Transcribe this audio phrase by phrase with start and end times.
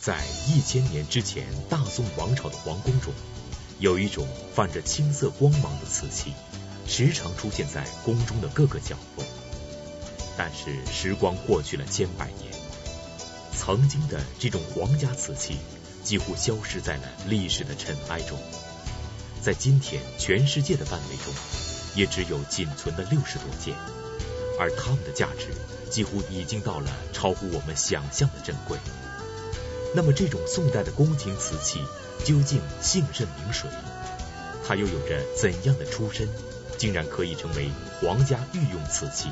[0.00, 0.18] 在
[0.48, 3.12] 一千年之前，大宋王朝的皇宫中，
[3.78, 6.32] 有一种泛着青色光芒的瓷器，
[6.86, 9.26] 时常出现在宫中的各个角落。
[10.38, 12.50] 但是时光过去了千百年，
[13.54, 15.58] 曾经的这种皇家瓷器
[16.02, 18.38] 几乎消失在了历史的尘埃中。
[19.42, 21.34] 在今天全世界的范围中，
[21.94, 23.74] 也只有仅存的六十多件，
[24.58, 25.48] 而它们的价值
[25.90, 28.78] 几乎已经到了超乎我们想象的珍贵。
[29.92, 31.80] 那么，这种宋代的宫廷瓷器
[32.24, 33.68] 究竟姓甚名谁？
[34.66, 36.28] 它又有着怎样的出身，
[36.78, 37.68] 竟然可以成为
[38.00, 39.28] 皇家御用瓷器？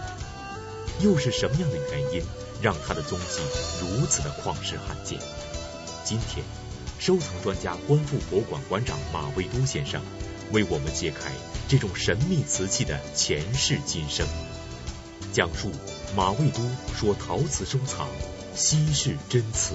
[1.01, 2.23] 又是什么样的原因，
[2.61, 3.41] 让它的踪迹
[3.81, 5.21] 如此的旷世罕见？
[6.05, 6.45] 今天，
[6.99, 10.03] 收藏专家观复博物馆馆长马未都先生
[10.51, 11.31] 为我们揭开
[11.69, 14.27] 这种神秘瓷器的前世今生，
[15.33, 15.71] 讲述
[16.17, 16.61] 马未都
[16.99, 18.09] 说陶瓷收藏
[18.57, 19.75] 稀世珍瓷。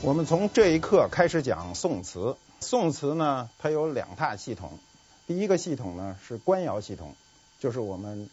[0.00, 2.36] 我们从这一刻开始讲宋瓷。
[2.60, 4.78] 宋瓷呢，它有两大系统。
[5.26, 7.16] 第一个系统呢是官窑系统，
[7.58, 8.30] 就是我们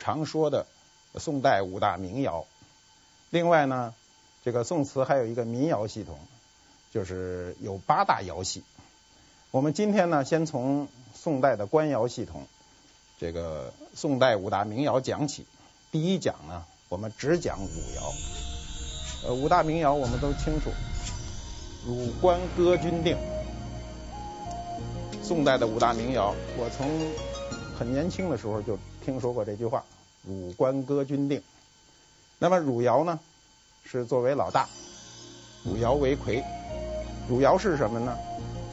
[0.00, 0.66] 常说的
[1.14, 2.46] 宋代五大名窑。
[3.30, 3.94] 另外呢，
[4.44, 6.18] 这个宋瓷还有一个民窑系统，
[6.92, 8.64] 就是有八大窑系。
[9.52, 12.42] 我们今天呢，先从宋代的官窑系统，
[13.20, 15.46] 这个宋代五大名窑讲起。
[15.92, 18.12] 第一讲呢，我们只讲汝窑。
[19.26, 20.70] 呃，五大名窑我们都清楚。
[21.86, 23.14] 汝官哥钧定，
[25.22, 26.88] 宋代的五大名窑，我从
[27.78, 29.84] 很年轻的时候就听说过这句话。
[30.26, 31.42] 汝官哥钧定，
[32.38, 33.20] 那么汝窑呢，
[33.84, 34.66] 是作为老大，
[35.62, 36.42] 汝窑为魁。
[37.28, 38.16] 汝窑是什么呢？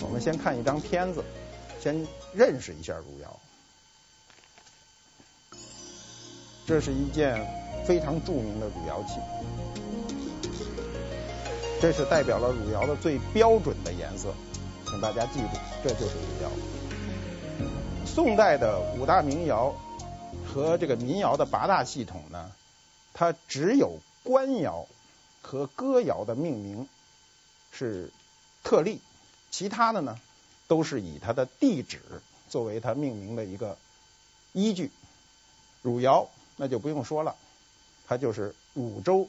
[0.01, 1.21] 我们先看一张片子，
[1.81, 3.39] 先认识一下汝窑。
[6.65, 7.45] 这是一件
[7.85, 9.15] 非常著名的汝窑器。
[11.81, 14.31] 这是代表了汝窑的最标准的颜色，
[14.85, 16.51] 请大家记住，这就是汝窑。
[18.05, 19.73] 宋代的五大名窑
[20.45, 22.51] 和这个民窑的八大系统呢，
[23.15, 24.85] 它只有官窑
[25.41, 26.87] 和哥窑的命名
[27.71, 28.11] 是
[28.63, 29.01] 特例，
[29.49, 30.19] 其他的呢
[30.67, 31.99] 都是以它的地址
[32.47, 33.75] 作为它命名的一个
[34.53, 34.91] 依据。
[35.81, 37.35] 汝窑那就不用说了，
[38.07, 39.27] 它就是汝州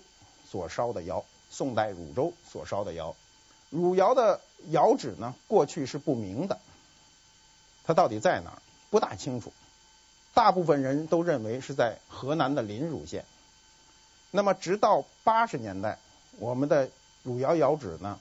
[0.51, 1.25] 所烧的窑。
[1.53, 3.15] 宋代汝州所烧的窑，
[3.69, 4.41] 汝窑的
[4.71, 6.59] 窑址呢，过去是不明的，
[7.85, 9.53] 它到底在哪儿不大清楚，
[10.33, 13.27] 大部分人都认为是在河南的临汝县。
[14.31, 15.99] 那么直到八十年代，
[16.39, 16.89] 我们的
[17.23, 18.19] 汝窑窑址呢，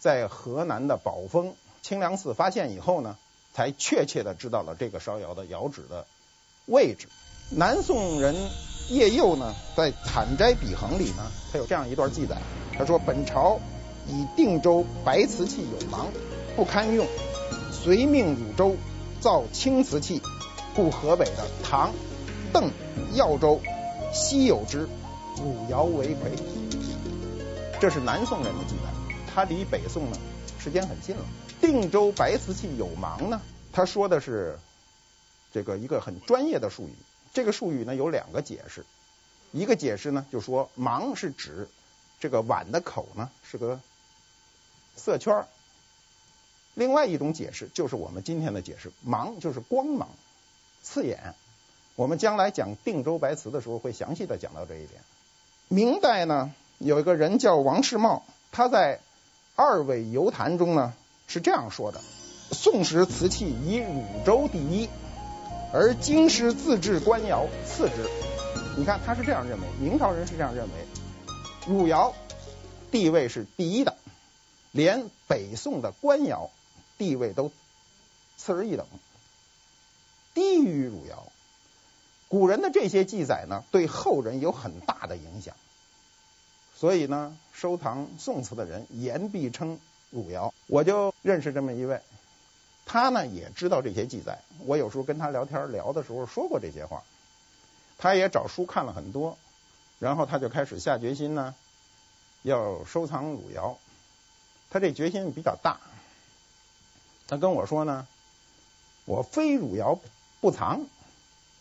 [0.00, 3.16] 在河南的宝丰清凉寺发现以后呢，
[3.54, 6.04] 才确切的知道了这个烧窑的窑址的
[6.66, 7.08] 位置。
[7.50, 8.34] 南宋人。
[8.88, 12.40] 叶佑呢，在《采摘笔衡》里呢，他有这样一段记载，
[12.78, 13.58] 他说：“本朝
[14.06, 16.06] 以定州白瓷器有盲，
[16.54, 17.04] 不堪用，
[17.72, 18.76] 遂命汝州
[19.20, 20.22] 造青瓷器，
[20.76, 21.92] 故河北的唐、
[22.52, 22.70] 邓、
[23.14, 23.60] 耀州
[24.12, 24.88] 稀有之，
[25.36, 26.30] 汝窑为魁。”
[27.80, 30.16] 这是南宋人的记载，他离北宋呢
[30.60, 31.22] 时间很近了。
[31.60, 33.40] 定州白瓷器有盲呢，
[33.72, 34.56] 他说的是
[35.52, 36.94] 这个一个很专业的术语。
[37.36, 38.86] 这个术语呢有两个解释，
[39.52, 41.68] 一个解释呢就说盲是指
[42.18, 43.78] 这个碗的口呢是个
[44.96, 45.48] 色圈儿，
[46.72, 50.08] 另外一种解释就是我们今天的解释，芒就是光芒
[50.82, 51.34] 刺眼。
[51.94, 55.02] 我们将来讲定州白瓷的时候会详细的讲到这一点。
[55.68, 58.96] 明代呢有一个人叫王世茂，他在
[59.56, 60.94] 《二尾游谈》中呢
[61.26, 62.00] 是这样说的：
[62.52, 64.88] 宋时瓷器以汝州第一。
[65.72, 68.08] 而京师自制官窑次之，
[68.78, 70.70] 你看他是这样认为，明朝人是这样认为，
[71.66, 72.14] 汝窑
[72.90, 73.96] 地位是第一的，
[74.70, 76.50] 连北宋的官窑
[76.96, 77.50] 地位都
[78.36, 78.86] 次之一等，
[80.34, 81.26] 低于汝窑。
[82.28, 85.54] 古人的这些记载呢，对后人有很大的影响，
[86.74, 89.78] 所以呢，收藏宋瓷的人言必称
[90.10, 90.54] 汝窑。
[90.68, 92.00] 我就认识这么一位。
[92.86, 97.02] 他呢也知道这些记载，我有时候跟他聊天聊的时候说过这些话，
[97.98, 99.36] 他也找书看了很多，
[99.98, 101.54] 然后他就开始下决心呢，
[102.42, 103.76] 要收藏汝窑。
[104.70, 105.78] 他这决心比较大，
[107.28, 108.06] 他跟我说呢，
[109.04, 109.98] 我非汝窑
[110.40, 110.86] 不藏，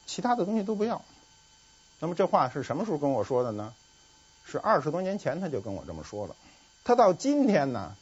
[0.06, 1.04] 其他的东西都不要。
[2.00, 3.74] 那么这话是什么时候跟我说的呢？
[4.46, 6.36] 是二十多年前他就跟我这么说了。
[6.84, 7.96] 他到今天呢，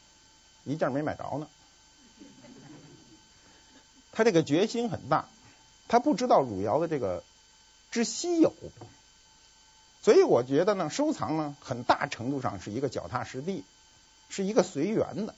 [0.66, 1.48] 一件没买着呢。
[4.14, 5.28] 他这个决心很大，
[5.88, 7.24] 他不知道汝窑的这个
[7.92, 8.54] 之稀有，
[10.04, 13.64] 所以我觉得呢，收藏呢，很大程度上是一个脚踏实地，
[14.30, 15.34] 是一个随缘的。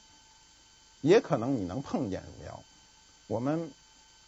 [1.01, 2.63] 也可能你能碰见汝窑，
[3.27, 3.71] 我们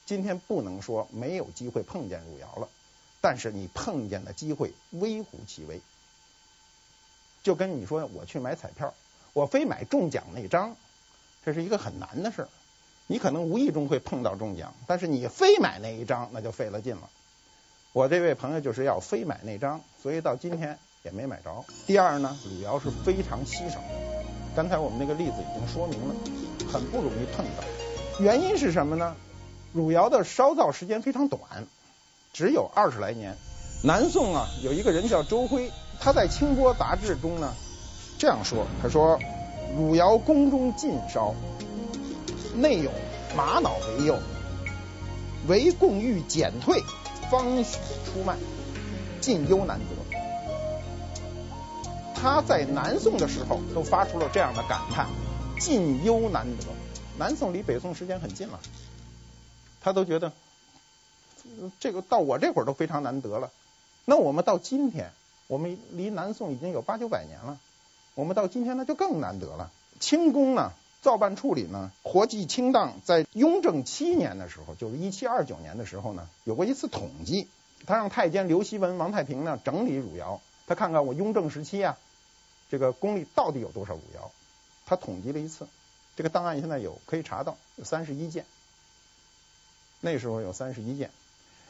[0.05, 2.69] 今天不能说没有机会碰见汝窑了，
[3.19, 5.81] 但是你碰见的机会微乎其微。
[7.41, 8.93] 就跟你说，我去买彩票，
[9.33, 10.75] 我非买中奖那张，
[11.43, 12.47] 这是一个很难的事。
[13.07, 17.09] 你可能无意中会碰到中奖，但是你非买那一张，那就费了劲了。
[17.94, 21.65] 我这位朋友就是要非买那张，所以到今天也没买着。
[21.86, 24.24] 第二呢，汝窑是非常稀少的。
[24.56, 26.15] 刚才我们那个例子已经说明了，
[26.71, 27.63] 很不容易碰到。
[28.19, 29.15] 原因是什么呢？
[29.74, 31.42] 汝窑的烧造时间非常短，
[32.33, 33.36] 只有二十来年。
[33.83, 37.53] 南宋啊，有一个人叫周辉，他在《清波杂志》中呢
[38.18, 39.19] 这样说：“他说，
[39.77, 41.36] 汝窑宫中禁烧，
[42.57, 42.92] 内有
[43.36, 44.19] 玛瑙为釉，
[45.48, 46.83] 唯贡欲减退。”
[47.30, 48.38] 方许出卖，
[49.19, 49.86] 进忧难得。
[52.15, 55.07] 他在南宋的时候都发出了这样的感叹：
[55.59, 56.63] 进忧难得。
[57.18, 58.62] 南宋离北宋时间很近了，
[59.81, 60.31] 他都觉得
[61.81, 63.51] 这个到我这会儿都非常难得了。
[64.06, 65.12] 那我们到今天，
[65.48, 67.60] 我们离南宋已经有八九百年了，
[68.15, 69.69] 我们到今天那就更难得了。
[70.00, 70.71] 清宫呢，
[71.01, 77.47] 造办处理呢，活计清档在雍正七年的时候，就是一七二九年的时候呢，有过一次统计。
[77.85, 81.95] 他让太监刘锡文、王太平呢整理汝窑，他看看我雍正时期啊，
[82.71, 84.31] 这个宫里到底有多少汝窑。
[84.88, 85.67] 他统计了一次，
[86.15, 88.45] 这个档案现在有可以查到，有三十一件。
[90.01, 91.11] 那时候有三十一件，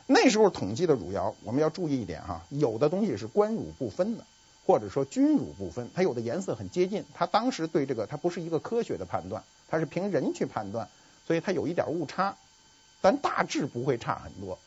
[0.06, 4.23] 那时候统计的汝窑，我们要注意一点哈，有的东西是官汝不分的。
[4.68, 10.90] 或者说君汝不分，它有的颜色很接近，它当时对这个它不是一个科学的判断，它是凭人去判断，
[11.25, 12.36] 所以它有一点误差，
[13.00, 14.60] 但大致不会差很多。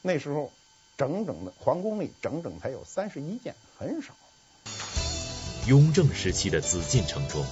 [0.00, 0.52] 那时候
[0.96, 4.14] 整整的皇宫里整整才有三十一件，很少。
[5.66, 7.44] 雍正时期的紫禁城中，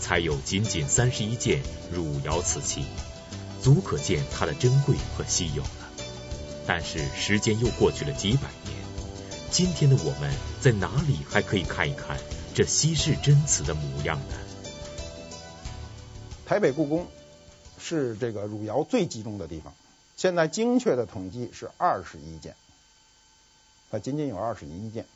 [0.00, 1.62] 才有仅仅三十一件
[1.92, 2.86] 汝窑瓷器，
[3.62, 5.90] 足可见它的珍贵和稀有了。
[6.66, 8.83] 但是时间又过去了几百年。
[9.54, 12.18] 今天的我们在哪里还可以看一看
[12.56, 14.34] 这稀世珍瓷的模样呢？
[16.44, 17.06] 台北故宫
[17.78, 19.72] 是这个汝窑最集中的地方，
[20.16, 22.56] 现在精确的统计是二十一件，
[23.92, 25.06] 它仅仅有二十一件。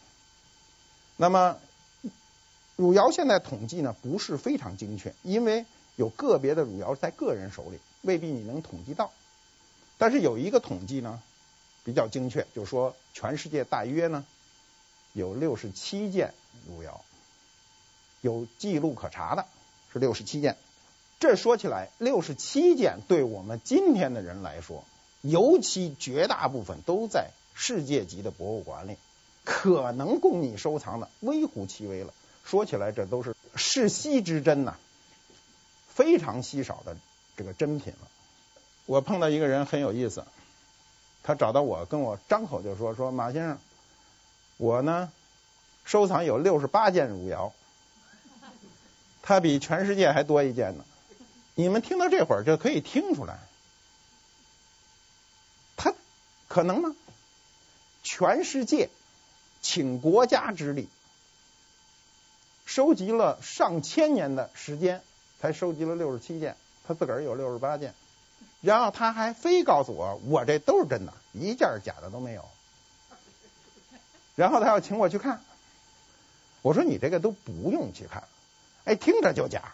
[1.16, 1.56] 那么
[2.76, 9.10] 汝窑现在统计呢不是非常精确，因为有个别的汝窑在个人手里，未必你能统计到。
[9.96, 11.20] 但是有一个统计呢。
[11.84, 14.24] 比较精确，就说全世界大约呢
[15.12, 16.34] 有六十七件
[16.66, 17.02] 汝窑，
[18.20, 19.46] 有记录可查的
[19.92, 20.56] 是六十七件。
[21.20, 24.84] 这说起来，六十七件对我们今天的人来说，
[25.20, 28.96] 尤其绝大部分都在世界级的博物馆里，
[29.42, 32.14] 可能供你收藏的微乎其微了。
[32.44, 34.76] 说起来，这都是世稀之珍呐，
[35.88, 36.96] 非常稀少的
[37.36, 38.08] 这个珍品了。
[38.86, 40.24] 我碰到一个人很有意思。
[41.28, 43.58] 他找到我，跟我张口就说：“说马先生，
[44.56, 45.12] 我呢
[45.84, 47.52] 收藏有六十八件汝窑，
[49.20, 50.86] 他比全世界还多一件呢。
[51.54, 53.40] 你们听到这会儿就可以听出来，
[55.76, 55.92] 他
[56.48, 56.96] 可能吗？
[58.02, 58.88] 全世界
[59.60, 60.88] 倾国家之力，
[62.64, 65.02] 收集了上千年的时间，
[65.42, 66.56] 才收集了六十七件，
[66.86, 67.92] 他自个儿有六十八件。”
[68.60, 72.44] 然后他还非告诉我，我这都是真的，一件假的都没有。
[74.34, 75.40] 然后他要请我去看，
[76.62, 78.24] 我说你这个都不用去看，
[78.84, 79.72] 哎，听着就假。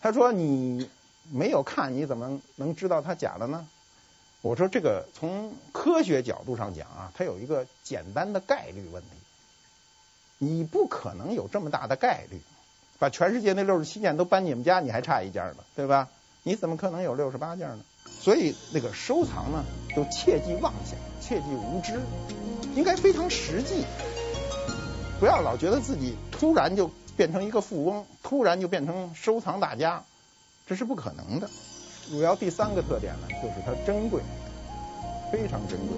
[0.00, 0.90] 他说你
[1.30, 3.66] 没有看，你怎么能知道它假的呢？
[4.42, 9.08] 我说这个从科学角度上讲啊，它有一个简单的概率问题，
[10.36, 12.42] 你不可能有这么大的概率，
[12.98, 16.10] 把全世界那六十七件都搬你们家，你还差一件呢，对吧？
[16.46, 17.80] 你怎么可能有六十八件呢？
[18.20, 19.64] 所以那个收藏呢，
[19.96, 21.98] 就切忌妄想，切忌无知，
[22.74, 23.86] 应该非常实际，
[25.18, 30.04] 不要老觉得自己突然就变成一个富翁，突然就变成收藏大家，
[30.66, 31.48] 这是不可能的。
[32.10, 34.20] 主要第三个特点呢，就是它珍贵，
[35.32, 35.96] 非常珍贵。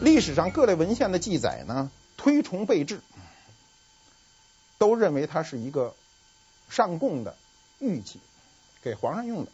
[0.00, 3.00] 历史上各类文献的记载呢，推崇备至，
[4.78, 5.94] 都认为它是一个
[6.70, 7.36] 上贡的。
[7.78, 8.20] 玉器
[8.82, 9.50] 给皇上用的。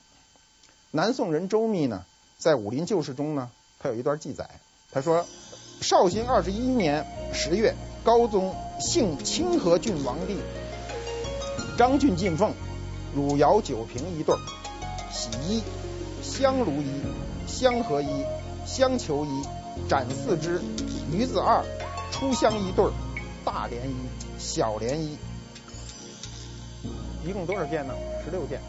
[0.90, 2.04] 南宋人周密呢，
[2.38, 4.50] 在《武林旧事》中呢，他有一段记载，
[4.90, 5.26] 他说：
[5.80, 7.74] 绍兴二十一年十月，
[8.04, 10.36] 高宗幸清河郡王帝
[11.78, 12.52] 张俊进奉
[13.14, 14.36] 汝窑九瓶一对，
[15.10, 15.62] 洗衣、
[16.22, 17.02] 香炉衣、
[17.46, 18.24] 香合衣、
[18.66, 19.42] 香球衣、
[19.88, 20.60] 斩四肢，
[21.10, 21.64] 鱼子二，
[22.12, 22.92] 出香一对儿，
[23.44, 23.94] 大连一，
[24.38, 25.16] 小连一，
[27.24, 27.94] 一共多少件呢？
[28.24, 28.60] 十六件。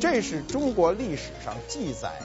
[0.00, 2.20] 这是中国历史上记载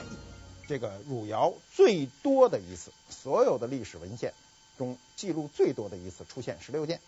[0.66, 4.34] 这个汝窑最多的一次，所有的历史文献
[4.76, 7.00] 中记录最多的一次出现十六件。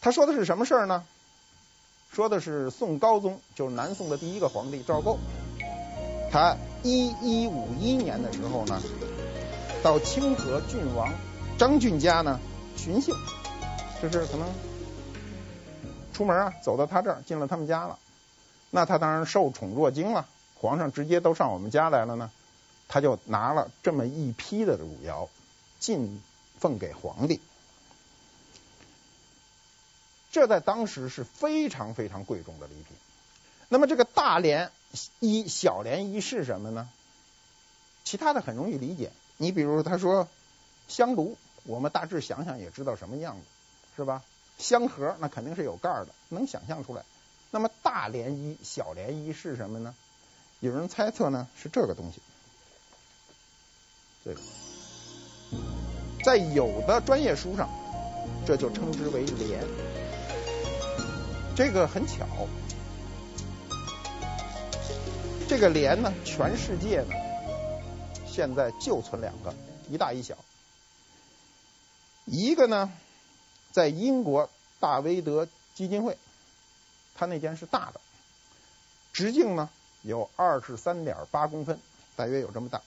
[0.00, 1.04] 他说的是什么事儿呢？
[2.12, 5.18] 说的是宋高宗，就是南宋的第一个皇帝赵构，
[6.30, 8.80] 他一一五一年的时候呢，
[9.82, 11.12] 到清河郡王
[11.58, 12.38] 张俊家呢
[12.76, 13.14] 巡幸，
[14.00, 14.48] 就是可能
[16.14, 17.98] 出门啊，走到他这儿，进了他们家了。
[18.70, 22.30] 那他当然受宠若惊了，皇上直接都上我们家来了呢，
[22.88, 25.28] 他就拿了这么一批的汝窑
[25.78, 26.22] 进
[26.58, 27.40] 奉给皇帝，
[30.30, 32.96] 这在当时是非常非常贵重的礼品。
[33.68, 34.70] 那么这个大连
[35.20, 36.88] 一、小连一是什么呢？
[38.04, 40.28] 其他的很容易理解，你比如他说
[40.88, 43.42] 香炉，我们大致想想也知道什么样子，
[43.96, 44.22] 是吧？
[44.58, 47.02] 香盒那肯定是有盖的，能想象出来。
[47.50, 49.94] 那么大连一、小连一是什么呢？
[50.60, 52.20] 有人猜测呢是这个东西，
[54.24, 54.40] 这个，
[56.24, 57.68] 在有的专业书上，
[58.46, 59.62] 这就称之为连。
[61.54, 62.26] 这个很巧，
[65.48, 67.14] 这个连呢，全世界呢，
[68.26, 69.54] 现在就存两个，
[69.90, 70.36] 一大一小。
[72.24, 72.90] 一个呢，
[73.74, 76.16] 在英国大威德基金会。
[77.16, 78.00] 它那件是大的，
[79.12, 79.68] 直径呢
[80.02, 81.80] 有二十三点八公分，
[82.14, 82.82] 大约有这么大。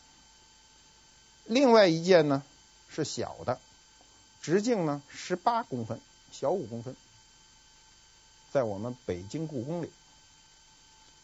[1.43, 2.41] 另外一件呢
[2.87, 3.59] 是小的，
[4.41, 5.99] 直径呢十八公分，
[6.31, 6.95] 小五公分，
[8.53, 9.91] 在我们北京故宫里。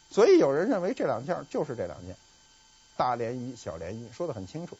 [0.10, 2.18] 所以有人认为这两件就是这两件，
[2.98, 4.78] 大连一、小连一，说得很清楚。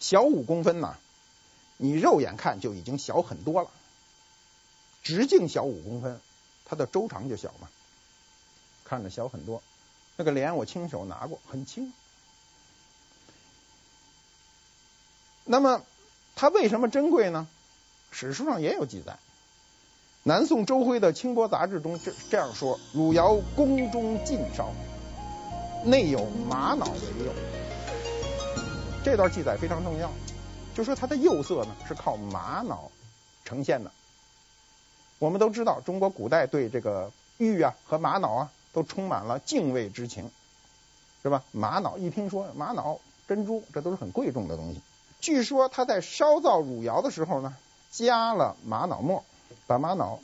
[0.00, 0.98] 小五公分呢，
[1.76, 3.70] 你肉眼看就已经小很多了，
[5.02, 6.20] 直径小五公分。
[6.64, 7.68] 它的周长就小嘛，
[8.84, 9.62] 看着小很多。
[10.16, 11.92] 那个莲我亲手拿过，很轻。
[15.44, 15.82] 那么
[16.34, 17.46] 它为什么珍贵呢？
[18.10, 19.18] 史书上也有记载。
[20.24, 24.72] 南宋周辉的《清波杂志》中这这样说：汝窑宫中禁烧，
[25.84, 27.32] 内有玛瑙为釉。
[29.04, 30.10] 这段记载非常重要，
[30.76, 32.90] 就说它的釉色呢是靠玛瑙
[33.46, 33.90] 呈现的。
[35.18, 40.30] 我们都知道，中国古代对这个玉啊和玛瑙啊都充满了敬畏之情，
[41.22, 41.42] 是吧？
[41.52, 44.82] 玛瑙一听说玛瑙、珍珠，这都是很贵重的东西。
[45.18, 47.56] 据说他在烧造汝窑的时候呢，
[47.90, 49.24] 加了玛瑙末，
[49.66, 50.20] 把玛瑙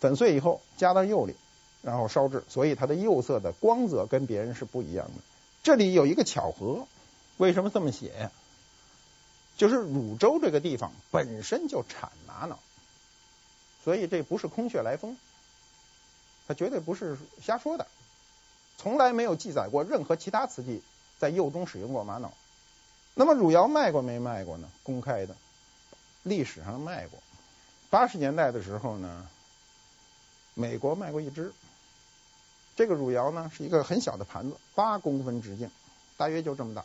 [0.00, 1.36] 粉碎以后加到釉里，
[1.82, 5.22] 然后烧制，所以它的釉色的光泽跟别人是不一样的。
[5.62, 6.88] 这里有一个巧合，
[7.36, 8.32] 为什么这么写？
[9.56, 12.58] 就是汝州这个地方本身就产玛瑙。
[13.84, 15.16] 所以这不是空穴来风，
[16.46, 17.86] 它绝对不是瞎说的，
[18.78, 20.82] 从来没有记载过任何其他瓷器
[21.18, 22.32] 在釉中使用过玛瑙。
[23.14, 24.70] 那么汝窑卖过没卖过呢？
[24.82, 25.36] 公开的，
[26.22, 27.18] 历史上卖过。
[27.90, 29.28] 八十年代的时候呢，
[30.54, 31.52] 美国卖过一只。
[32.74, 35.70] 这个汝窑呢是一个很小的盘子，八公分直径，
[36.16, 36.84] 大约就这么大。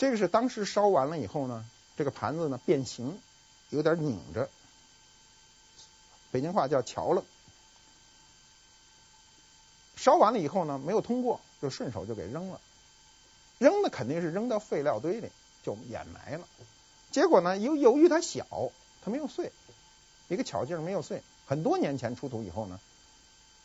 [0.00, 1.62] 这个是当时烧完了以后呢，
[1.94, 3.20] 这个盘子呢变形，
[3.68, 4.48] 有点拧着。
[6.30, 7.22] 北京话叫桥了，
[9.96, 12.58] 烧完了以后呢，没有通过，就顺手就给扔了。
[13.58, 15.30] 扔的肯定是扔到废料堆里，
[15.62, 16.48] 就掩埋了。
[17.10, 18.46] 结果呢，由由于它小，
[19.04, 19.52] 它没有碎，
[20.28, 21.22] 一个巧劲没有碎。
[21.46, 22.80] 很多年前出土以后呢，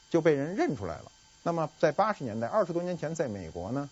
[0.10, 1.10] 就被人认出来了。
[1.44, 3.89] 那么在八十年代，二十多年前，在美国呢，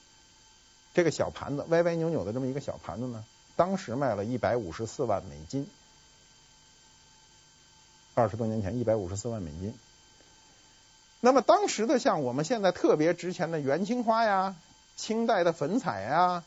[0.93, 5.67] 这个小盘子歪歪扭扭的这么一个小盘子呢，当时卖了一百五十四万美金。
[8.15, 9.73] 二十多年前，一百五十四万美金。
[11.19, 14.55] 那么当时的像我们现在特别值钱的元青花呀、
[14.95, 16.43] 清代的粉彩呀、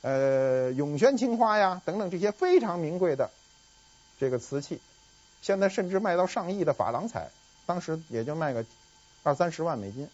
[0.00, 3.30] 呃永宣青花呀等等这些非常名贵的
[4.18, 4.80] 这个瓷器，
[5.40, 7.30] 现在甚至卖到上亿的珐琅彩，
[7.64, 8.64] 当时也就卖个
[9.22, 10.08] 二三十万美金。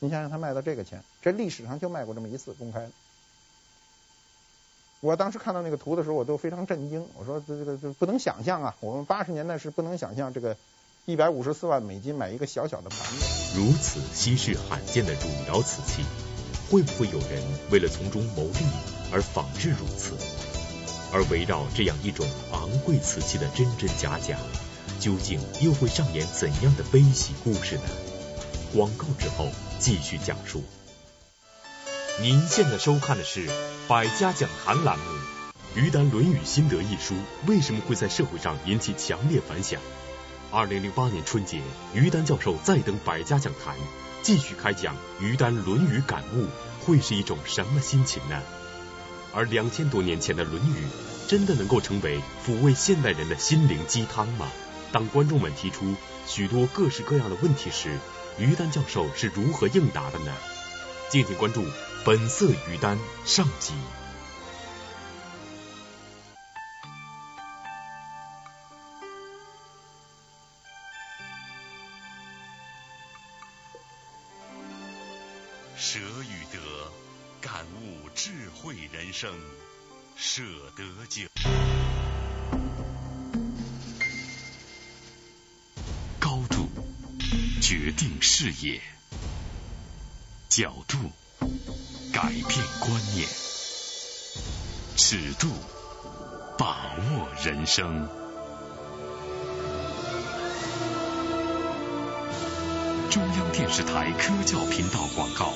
[0.00, 2.90] 你想想，他卖到这个钱，这历史上就卖过这么一次公开的。
[5.00, 7.06] 我当时看到那个图的时候，我都非常震惊。
[7.16, 8.76] 我说：“这这个这不能想象啊！
[8.80, 10.56] 我们八十年代是不能想象这个
[11.04, 16.04] 一百五十四万美金买一个小小的盘子。”如此稀世罕见的汝窑瓷器，
[16.70, 18.66] 会不会有人为了从中牟利
[19.12, 20.16] 而仿制汝瓷？
[21.12, 24.36] 而围绕这样一种昂贵瓷器的真真假假，
[25.00, 27.84] 究竟又会上演怎样的悲喜故事呢？
[28.74, 29.46] 广告之后
[29.78, 30.64] 继续讲述。
[32.20, 33.46] 您现在收看的是
[33.86, 35.04] 《百家讲坛》栏目。
[35.74, 37.14] 于丹《论语心得》一书
[37.46, 39.80] 为什么会在社会上引起强烈反响？
[40.50, 41.60] 二零零八年春节，
[41.94, 43.76] 于丹教授再登《百家讲坛》，
[44.22, 46.46] 继续开讲于丹《论语》感悟，
[46.84, 48.42] 会是一种什么心情呢？
[49.32, 50.86] 而两千多年前的《论语》，
[51.28, 54.48] 真的能够成为抚慰现代人的心灵鸡汤吗？
[54.90, 55.94] 当观众们提出
[56.26, 57.98] 许多各式各样的问题时，
[58.38, 60.32] 于丹教授是如何应答的呢？
[61.10, 61.64] 敬请关注
[62.04, 63.74] 本色于丹上集。
[75.76, 76.60] 舍与得，
[77.40, 79.32] 感悟智慧人生，
[80.16, 80.42] 舍
[80.76, 81.22] 得酒。
[87.68, 88.80] 决定视野，
[90.48, 90.96] 角度
[92.14, 93.28] 改变观念，
[94.96, 95.50] 尺度
[96.56, 98.08] 把握人生。
[103.10, 105.52] 中央电视台科教频道广告。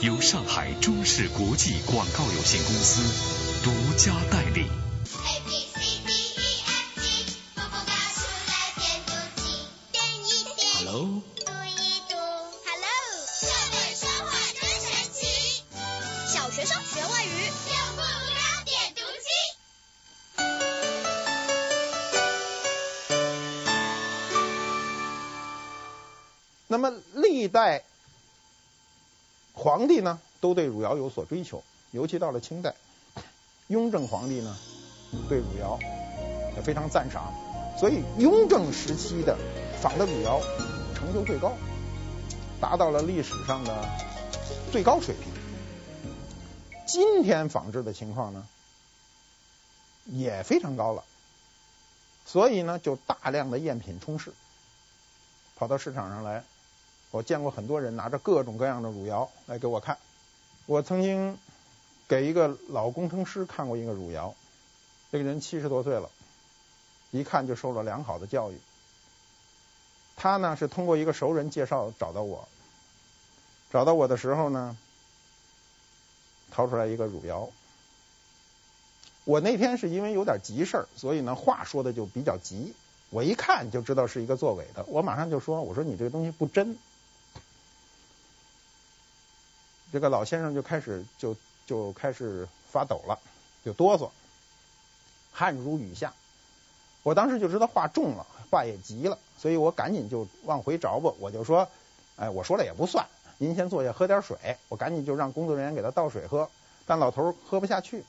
[0.00, 4.66] 由上海中视国际广告有限公司独家代理。
[26.66, 27.82] 那么历代。
[29.58, 32.74] 皇帝呢，都对汝窑有所追求，尤其到了清代，
[33.68, 34.54] 雍正皇帝呢，
[35.30, 35.78] 对汝窑
[36.54, 37.32] 也非常赞赏，
[37.80, 39.34] 所以雍正时期的
[39.80, 40.42] 仿的汝窑
[40.94, 41.54] 成就最高，
[42.60, 43.88] 达到了历史上的
[44.70, 45.32] 最高水平。
[46.86, 48.46] 今天仿制的情况呢，
[50.04, 51.02] 也非常高了，
[52.26, 54.34] 所以呢，就大量的赝品充斥，
[55.56, 56.44] 跑到市场上来。
[57.10, 59.98] 我见过很多人拿着各种各样的汝窑来给我看。
[60.66, 61.38] 我曾经
[62.08, 64.34] 给一个老工程师看过一个汝窑，
[65.12, 66.10] 这个人七十多岁了，
[67.10, 68.58] 一看就受了良好的教育。
[70.16, 72.48] 他呢是通过一个熟人介绍找到我，
[73.70, 74.76] 找到我的时候呢，
[76.50, 77.48] 掏出来一个汝窑。
[79.24, 82.74] 我那天是因为有点急事儿，所以呢话说的就比较急。
[83.10, 86.76] 我一看就知道是一个作伪的，我马上就说：“我说你这个东西不真。”
[89.92, 93.18] 这个老先生就开始就就开始发抖了，
[93.64, 94.10] 就哆嗦，
[95.32, 96.12] 汗如雨下。
[97.02, 101.12] 我当时就知道话重了，话也急了，所以我赶紧就往回找吧。
[101.20, 101.68] 我就说，
[102.16, 103.06] 哎，我说了也不算，
[103.38, 104.36] 您先坐下喝点水。
[104.68, 106.50] 我赶紧就让工作人员给他倒水喝，
[106.84, 108.04] 但老头喝不下去，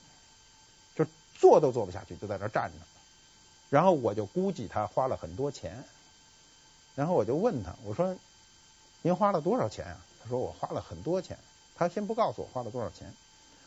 [0.96, 2.80] 就坐都坐不下去，就在那站着。
[3.70, 5.84] 然后我就估计他花了很多钱，
[6.96, 8.16] 然后我就问他，我说，
[9.04, 9.98] 您花了多少钱啊？
[10.24, 11.38] 他说我花了很多钱。
[11.78, 13.14] 他先不告诉我花了多少钱，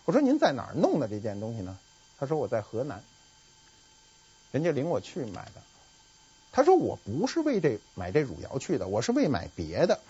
[0.05, 1.79] 我说您在哪儿弄的这件东西呢？
[2.19, 3.03] 他说我在河南，
[4.51, 5.63] 人家领我去买的。
[6.53, 10.01] 他说我不是为这买这汝窑去的，我是为买别的。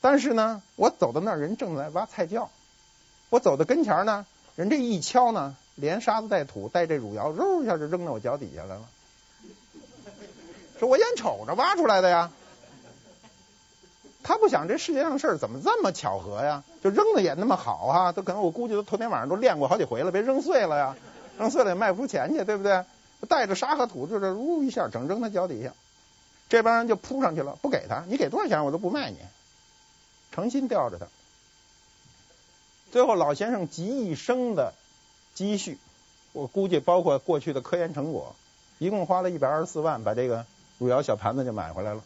[0.00, 2.50] 但是呢，我走到那儿，人正在挖菜窖，
[3.28, 4.24] 我走到跟前呢，
[4.56, 8.88] 人这一敲呢，连沙子带土带这汝窑，嗖一下就扔到我脚底下来了。
[10.78, 12.32] 说我眼瞅着挖出来的呀。
[14.22, 16.62] 他不想这世界上事儿怎么这么巧合呀？
[16.82, 18.12] 就扔的也那么好啊？
[18.12, 20.96] 都可能我估计都头天晚上都练过好几回了，别扔碎了呀！
[21.38, 22.84] 扔碎了也卖不出钱去，对不对？
[23.28, 25.72] 带着沙和土就这呜一下整扔他脚底下，
[26.48, 29.18] 这帮人就扑上去了，不给他，你给多少钱我都不卖你，
[30.32, 31.06] 诚心吊着他。
[32.90, 34.74] 最后老先生集一生的
[35.34, 35.78] 积蓄，
[36.32, 38.34] 我估计包括过去的科研成果，
[38.78, 40.44] 一共花了一百二十四万，把这个
[40.78, 42.02] 汝窑小盘子就买回来了，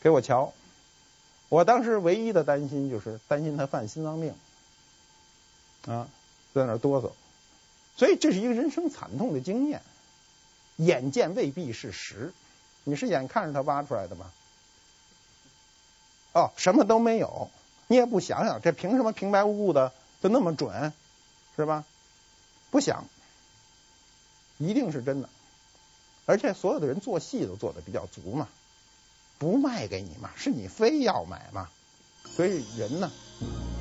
[0.00, 0.52] 给我瞧。
[1.52, 4.34] 我当时唯一的担心就是担心他犯心脏病，
[5.84, 6.08] 啊，
[6.54, 7.12] 在那哆嗦，
[7.94, 9.82] 所以这是一个人生惨痛的经验。
[10.76, 12.32] 眼见未必是实，
[12.84, 14.32] 你是眼看着他挖出来的吗？
[16.32, 17.50] 哦，什么都没有，
[17.86, 20.94] 你也不想想，这凭什么平白无故的就那么准，
[21.56, 21.84] 是吧？
[22.70, 23.04] 不想，
[24.56, 25.28] 一定是真的，
[26.24, 28.48] 而且所有的人做戏都做得比较足嘛。
[29.42, 31.68] 不卖给你嘛，是你非要买嘛，
[32.36, 33.10] 所以人呢，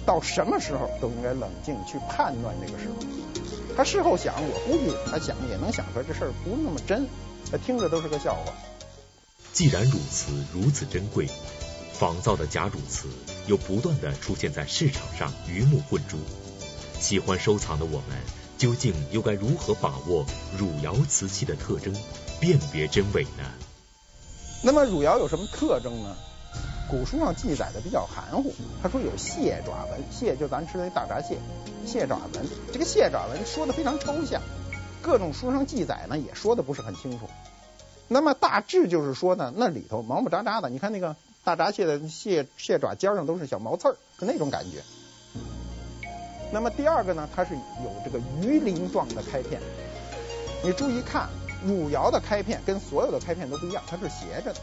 [0.07, 2.87] 到什么时候都应该冷静去判断这个事。
[3.77, 7.07] 他事后想，我估计他想也能想出来这事儿不那么真，
[7.51, 8.51] 他听着都是个笑话。
[9.53, 11.29] 既然汝瓷如此珍贵，
[11.93, 13.07] 仿造的假汝瓷
[13.45, 16.17] 又不断地出现在市场上，鱼目混珠。
[16.99, 18.17] 喜欢收藏的我们，
[18.57, 20.25] 究竟又该如何把握
[20.57, 21.93] 汝窑瓷器的特征，
[22.39, 23.45] 辨别真伪呢？
[24.63, 26.15] 那么汝窑有什么特征呢？
[26.89, 31.37] 古书上记载的比较含糊，他说有蟹爪纹，蟹就咱吃的那大闸蟹，
[31.85, 32.45] 蟹爪纹。
[32.73, 34.41] 这个蟹爪纹说的非常抽象，
[35.01, 37.29] 各种书上记载呢也说的不是很清楚。
[38.09, 44.83] 那么大致就是说呢，那里头毛毛扎扎的，你看那个大闸蟹的蟹蟹爪尖上都是小毛刺儿，是那种感觉。
[46.51, 49.61] 那么第二个呢，它是有这个鱼鳞状的开片，
[50.61, 51.29] 你注意看，
[51.65, 54.59] 汝窑的开片跟所有的开片都不一样，它是斜着的。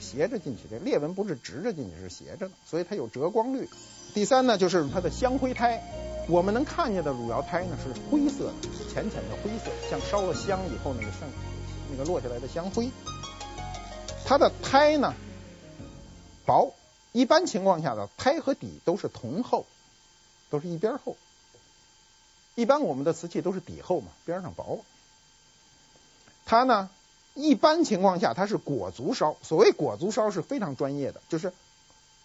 [0.00, 3.68] 斜着进去，这裂纹不是直着进去，是斜着的，所以它有折光率。
[4.14, 5.82] 第三呢，就是它的香灰胎，
[6.26, 8.54] 我们能看见的汝窑胎呢是灰色的，
[8.92, 11.28] 浅浅的灰色，像烧了香以后那个剩
[11.90, 12.90] 那个落下来的香灰。
[14.24, 15.14] 它的胎呢
[16.46, 16.72] 薄，
[17.12, 19.66] 一般情况下的胎和底都是同厚，
[20.48, 21.16] 都是一边厚。
[22.54, 24.80] 一般我们的瓷器都是底厚嘛，边上薄。
[26.50, 26.90] 它呢？
[27.34, 29.36] 一般情况下，它是裹足烧。
[29.40, 31.52] 所谓裹足烧是非常专业的，就是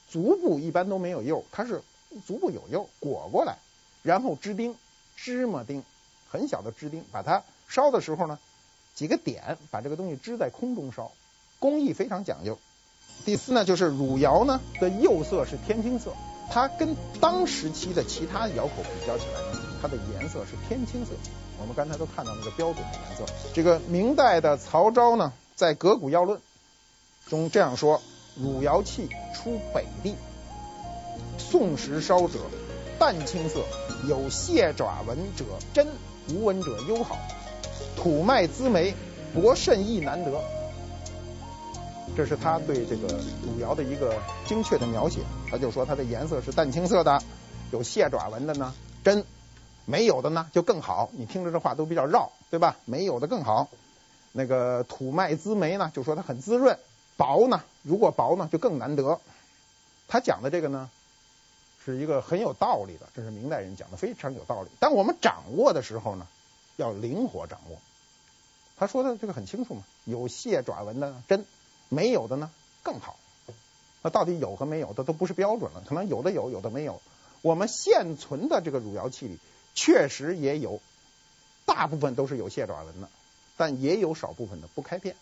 [0.10, 1.84] 足部一般都没有釉，它是
[2.26, 3.60] 足部有釉裹过来，
[4.02, 4.76] 然后支钉，
[5.16, 5.84] 芝麻钉，
[6.32, 8.40] 很小的支钉，把它烧的时候呢，
[8.96, 11.12] 几个点把这个东西支在空中烧，
[11.60, 12.58] 工艺非常讲究。
[13.26, 16.16] 第四呢，就是汝窑呢的釉色是天青色，
[16.50, 19.40] 它跟当时期的其他窑口比较起来，
[19.84, 21.12] 它的颜色是天青色。
[21.60, 23.26] 我们刚才都看到那个标准的颜色。
[23.54, 26.40] 这个明代的曹昭呢，在《格古要论》
[27.30, 28.02] 中这样说：
[28.36, 30.16] 汝窑器出北地，
[31.38, 32.40] 宋时烧者
[33.00, 33.64] 淡青色，
[34.08, 35.88] 有蟹爪纹者真，
[36.30, 37.18] 无纹者优好。
[37.96, 38.94] 土脉滋眉，
[39.34, 40.42] 薄甚亦难得。
[42.16, 43.08] 这是他对这个
[43.44, 44.14] 汝窑的一个
[44.46, 45.22] 精确的描写。
[45.50, 47.22] 他就说它的颜色是淡青色的，
[47.72, 49.26] 有蟹爪纹的呢，真。
[49.86, 52.76] 没有的呢就更好，你听着这话都比较绕，对吧？
[52.86, 53.70] 没有的更好。
[54.32, 56.78] 那个土脉滋眉呢，就说它很滋润。
[57.18, 59.22] 薄呢，如果薄呢就更难得。
[60.08, 60.90] 他讲的这个呢，
[61.86, 64.70] 是一个很有道理的，这是明代人讲的，非常有道理。
[64.80, 66.28] 但我们掌握的时候呢，
[66.76, 67.78] 要灵活掌握。
[68.78, 71.46] 他说的这个很清楚嘛，有蟹爪纹的真，
[71.88, 72.52] 没有的呢
[72.84, 73.16] 更好。
[74.02, 77.02] 那到底有和没有的都不是标准了，可能有的有，有的没有。
[77.42, 79.40] 我们现存的这个汝窑器里。
[79.76, 80.82] 确实也有，
[81.66, 83.10] 大部分都是有蟹爪纹的，
[83.58, 85.16] 但也有少部分的不开片，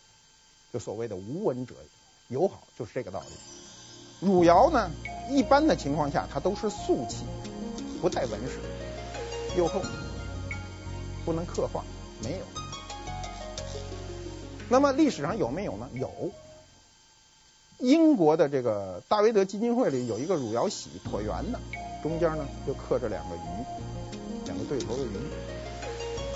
[0.71, 1.75] 就所谓的无纹者
[2.29, 4.25] 友好，就是这个道理。
[4.25, 4.89] 汝窑呢，
[5.29, 7.25] 一般的情况下它都是素器，
[7.99, 8.59] 不带纹饰，
[9.57, 9.81] 釉厚，
[11.25, 11.83] 不能刻画，
[12.23, 12.45] 没有。
[14.69, 15.89] 那么历史上有没有呢？
[15.93, 16.31] 有。
[17.79, 21.59] 英国的这个大维德基金会里有一个汝窑玺椭圆的，
[22.01, 23.39] 中间呢就刻着两个鱼。
[24.53, 25.09] 两个对头的鱼，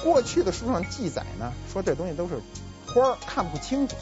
[0.03, 2.41] 过去的书上记载呢，说这东西都是
[2.88, 3.95] 花儿，看不清楚。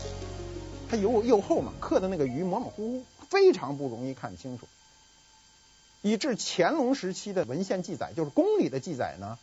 [0.90, 4.68] 它釉釉厚嘛，刻的那个鱼模模糊糊，非常不容易看清楚。
[6.02, 9.38] 以至乾隆时期的文献记载，就是宫里的记载呢，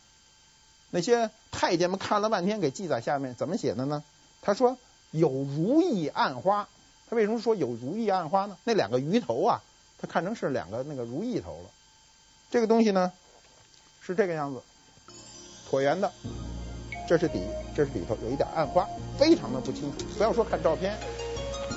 [0.90, 4.02] 那些太监们看了半天，给记载下面怎么写的呢？
[4.40, 4.78] 他说
[5.10, 6.66] 有如意暗花。
[7.10, 8.56] 他为什么说有如意暗花呢？
[8.64, 9.62] 那两个鱼头啊，
[9.98, 11.68] 他看成是两个那个如意头了。
[12.50, 13.12] 这个东西呢？
[14.04, 14.60] 是这个样子，
[15.70, 16.10] 椭圆的，
[17.08, 17.40] 这是底，
[17.74, 18.84] 这是里头有一点暗花，
[19.16, 20.04] 非常的不清楚。
[20.18, 20.98] 不要说看照片，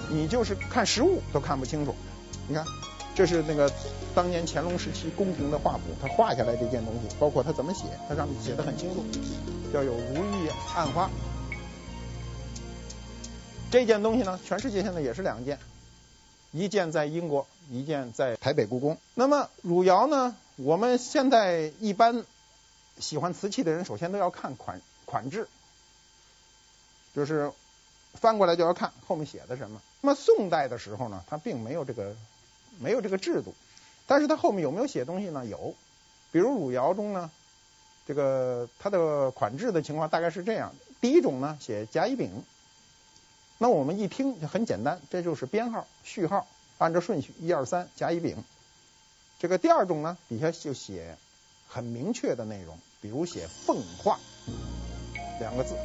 [0.10, 1.94] 你就是看实物都看不清楚。
[2.48, 2.66] 你看，
[3.14, 3.72] 这是那个
[4.16, 9.06] 当年乾隆时期宫廷的画谱，他画下来这件东西，包括他怎么写，他上面写的很清楚，
[9.72, 11.08] 叫有如意暗花。
[13.70, 15.60] 这件东西呢，全世界现在也是两件，
[16.52, 18.98] 一件在英国，一件在台北故宫。
[19.14, 20.36] 那么汝窑呢？
[20.58, 22.24] 我们现在一般
[22.98, 25.50] 喜欢瓷器的人，首先都要看款款制，
[27.14, 27.52] 就是
[28.14, 29.82] 翻过来就要看后面写的什么。
[30.00, 32.16] 那么宋代的时候呢，它并没有这个
[32.80, 33.54] 没有这个制度，
[34.08, 35.46] 但是它后面有没有写东西呢？
[35.46, 35.76] 有，
[36.32, 37.30] 比如汝窑中呢，
[38.08, 42.44] 这个它的款制的情况大概是这样：第一种呢写甲乙丙，
[43.58, 48.42] 那我们一听就很简单，这就是编号序号，按照顺序一二三甲乙丙。
[49.40, 51.18] 这个第二种呢，底下就写
[51.68, 54.20] 很明确的内容，比如写“奉化”
[55.40, 55.76] 两个字。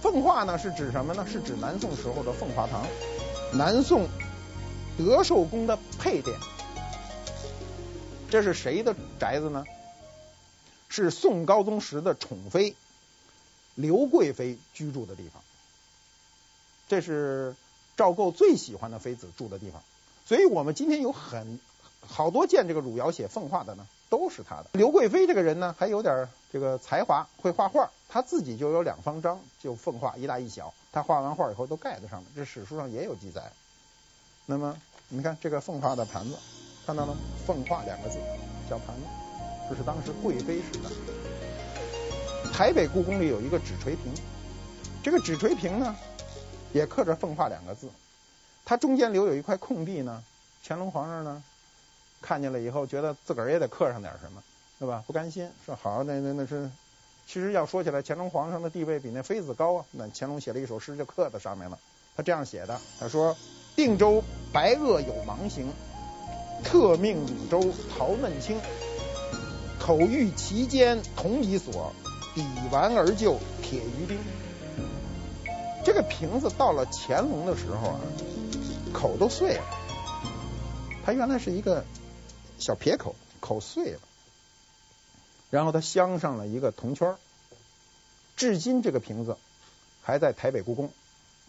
[0.00, 1.26] 奉化呢是指什么呢？
[1.26, 2.86] 是指南宋时候的奉化堂，
[3.52, 4.06] 南宋
[4.96, 6.38] 德寿宫的配殿。
[8.30, 9.64] 这是谁的宅子呢？
[10.88, 12.76] 是宋高宗时的宠妃
[13.74, 15.42] 刘贵妃居住的地方。
[16.86, 17.56] 这是
[17.96, 19.82] 赵构最喜欢的妃子住的地方。
[20.26, 21.58] 所以我们今天有很
[22.06, 24.66] 好多见这个汝窑写奉化的呢，都是他的。
[24.72, 33.52] 刘贵妃这个人呢，还有点这个才华，会画画，他自己就有两方章，就奉化一大一小，他画完画以后都盖在上面，这史书上也有记载。
[34.46, 34.76] 那么
[35.08, 36.36] 你看这个奉化的盘子，
[36.86, 37.20] 看到了吗？
[37.46, 38.18] 奉化两个字，
[38.68, 39.02] 小盘子，
[39.70, 40.90] 这是当时贵妃时的。
[42.52, 44.12] 台北故宫里有一个纸垂屏，
[45.02, 45.96] 这个纸垂屏呢，
[46.72, 47.88] 也刻着奉化两个字，
[48.64, 50.22] 它中间留有一块空地呢。
[50.66, 51.42] 乾隆皇上呢，
[52.24, 54.42] 看见了以后，觉得自个儿也得刻上点什么，
[54.78, 55.04] 对吧？
[55.06, 56.70] 不甘心，说好，那那那是，
[57.26, 59.84] 其实要说起来，乾隆皇上的地位比那妃子高啊。
[59.90, 61.78] 那乾隆写了一首诗，就刻在上面了。
[62.16, 63.36] 他这样写的，他说
[63.76, 65.68] ：“定州白垩有盲行，
[66.64, 68.58] 特命汝州陶嫩清，
[69.78, 71.92] 口谕其间铜乙锁。”
[72.34, 74.18] 抵完而就铁鱼冰，
[75.84, 78.00] 这个瓶子到了乾隆的时候啊，
[78.92, 79.62] 口都碎了。
[81.06, 81.84] 它原来是一个
[82.64, 84.00] 小撇口，口碎了。
[85.50, 87.14] 然后它镶上了一个铜圈，
[88.38, 89.36] 至今这个瓶子
[90.02, 90.90] 还在台北故宫，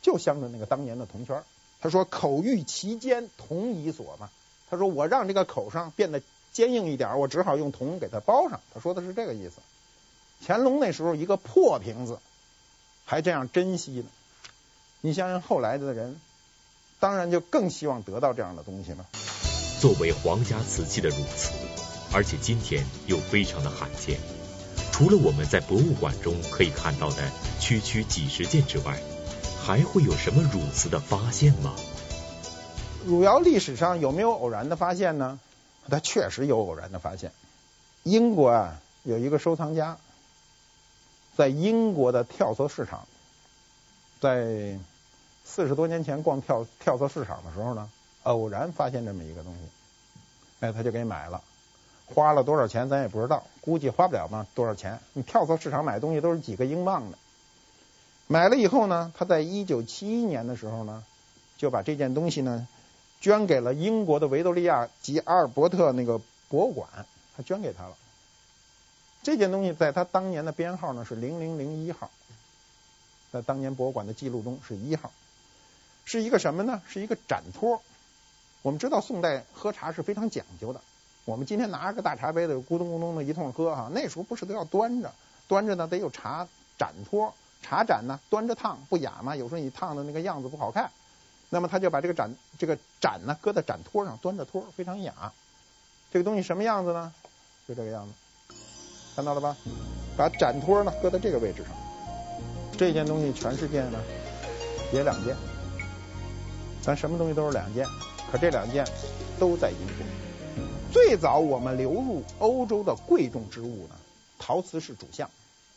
[0.01, 1.41] 就镶着那个当年的铜圈。
[1.79, 4.29] 他说口諭其间铜乙锁嘛，
[4.69, 8.59] 他说我让这个口上变得坚硬一点，我只好用铜给它包上。
[8.73, 9.61] 他说的是这个意思。
[10.45, 12.19] 乾隆那时候一个破瓶子
[13.05, 14.05] 还这样珍惜呢，
[14.99, 16.19] 你想想后来的人，
[16.99, 19.05] 当然就更希望得到这样的东西了。
[19.85, 21.51] 作为皇家瓷器的汝瓷，
[22.11, 24.19] 而且今天又非常的罕见，
[24.91, 27.17] 除了我们在博物馆中可以看到的
[27.59, 28.99] 区区几十件之外，
[29.63, 31.75] 还会有什么汝瓷的发现吗？
[33.05, 35.39] 汝窑历史上有没有偶然的发现呢？
[35.87, 37.31] 它确实有偶然的发现。
[38.01, 39.99] 英国啊有一个收藏家。
[41.37, 43.07] 在英国的跳蚤市场，
[44.19, 44.79] 在
[45.43, 47.87] 四十多年前逛跳跳蚤市场的时候呢，
[48.23, 49.59] 偶然发现这么一个东西，
[50.61, 51.41] 哎，他就给买了，
[52.05, 54.99] 花了多少钱咱也不知道，估计花不了嘛多少钱。
[55.13, 57.17] 你跳蚤市场买东西都是几个英镑的，
[58.27, 61.03] 买了以后呢，他在一九七一年的时候呢，
[61.57, 62.67] 就把这件东西呢
[63.19, 66.87] 捐给了英国的维多利亚及阿尔伯特那个博物馆，
[67.35, 67.95] 他捐给他了。
[69.23, 72.09] 这件东西在他当年的编号呢是零零零一号，
[73.31, 75.11] 在当年博物馆的记录中是一号，
[76.05, 76.81] 是一个什么呢？
[76.87, 77.81] 是一个展托。
[78.65, 80.81] 我们知道宋代喝茶是非常讲究的，
[81.23, 85.13] 我们今天拿着个大茶杯的咕咚咕咚的一通喝哈，那时候不是都要端着，
[85.47, 90.89] 端着呢得有茶盏托，茶盏呢端着烫不雅嘛，有时候你烫的那个样子不好看，
[91.51, 95.31] 那么他就把这个盏这个盏呢搁在盏托上，端着托非常雅。
[96.11, 97.13] 这个东西什么样子呢？
[97.67, 98.55] 就这个样子。
[99.15, 99.55] 看到了吧？
[100.17, 101.71] 把盏托呢搁在这个位置上。
[102.75, 103.99] 这件东西全世界呢
[104.91, 105.35] 也两件，
[106.81, 107.85] 咱什么东西都是两件，
[108.37, 108.85] 这两件
[109.39, 110.05] 都在英国。
[110.91, 113.95] 最早我们流入欧洲的贵重之物呢，
[114.39, 115.29] 陶瓷是主项。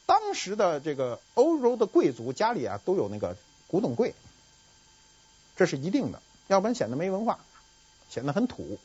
[0.06, 4.14] 当时的这个欧洲的贵族家里啊都有那个古董柜，
[5.56, 7.40] 这是一定的，要不然显得没文化，
[8.08, 8.78] 显得很土。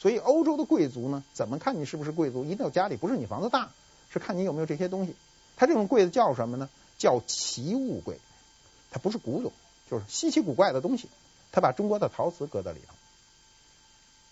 [0.00, 2.44] 所以欧洲的贵族呢，怎么看你是不是贵族？
[2.44, 3.70] 一定要家里不是你房子大。
[4.10, 5.16] 是看你有没有这些东西，
[5.56, 6.68] 它这种柜子叫什么呢？
[6.98, 8.20] 叫奇物柜，
[8.92, 9.50] 它不是古董，
[9.90, 11.08] 就是稀奇古怪的东西。
[11.50, 12.94] 它把中国的陶瓷搁在里头。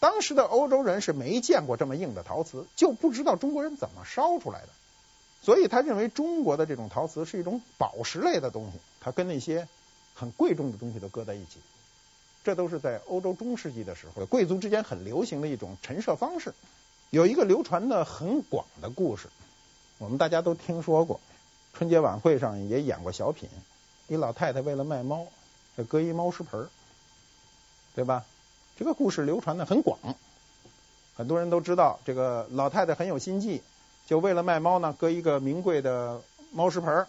[0.03, 4.69] 当时的欧洲人是没见过这么硬的陶瓷，就不知道中国人怎么烧出来的，
[5.43, 9.69] 所以他认为中国的这种陶瓷是一种宝石类的东西，它跟那些
[10.13, 11.61] 很贵重的东西都搁在一起。
[12.43, 16.53] 这都是在欧洲中世纪的时候，贵族之间很流行的一种陈设方式。
[17.11, 19.29] 有一个流传的很广的故事。
[19.99, 21.21] 我们大家都听说过，
[21.75, 23.49] 春节晚会上也演过小品，
[24.09, 25.29] 一老太太为了卖猫，
[25.79, 26.69] 就搁一猫食盆，
[27.95, 28.25] 对吧？
[28.79, 29.99] 这个故事流传的很广，
[31.15, 33.63] 很多人都知道这个老太太很有心计，
[34.07, 36.21] 就为了卖猫呢，搁一个名贵的
[36.53, 37.07] 猫食盆，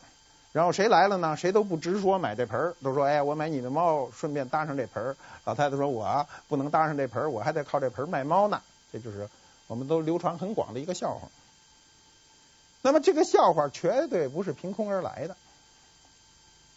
[0.51, 5.15] 然后谁来了呢，谁都不直说买这盆，都说哎，我买你的猫，顺便搭上这盆。
[5.45, 8.61] 老太太说，我不能搭上这盆，我还得靠这盆卖猫呢。
[8.91, 9.27] 这就是
[9.67, 11.29] 我们都流传很广的一个笑话。
[12.81, 15.37] 那么这个笑话绝对不是凭空而来的，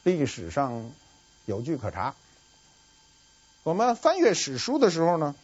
[0.05, 0.91] 历史上
[1.45, 2.15] 有据可查。
[3.67, 5.35] 我们翻阅史书的时候呢，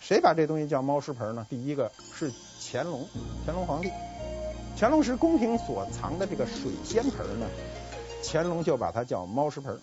[0.00, 1.46] 谁把这东西叫猫食盆呢？
[1.50, 3.06] 第一个是乾隆，
[3.44, 3.92] 乾隆皇帝。
[4.78, 7.46] 乾隆时宫廷所藏的这个水仙盆呢，
[8.24, 9.78] 乾隆就把它叫猫食盆。